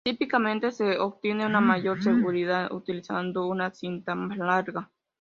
[0.03, 4.89] Típicamente, se obtiene una mayor seguridad utilizando una cinta más larga.